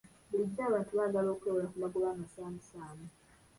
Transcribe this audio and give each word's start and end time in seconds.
Bulijjo 0.29 0.61
abantu 0.69 0.91
baagala 0.99 1.27
okwewola 1.31 1.67
ku 1.71 1.77
magoba 1.83 2.07
amasaamusaamu. 2.11 3.05